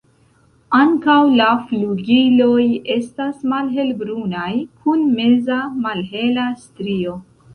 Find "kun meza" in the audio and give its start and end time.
4.85-5.59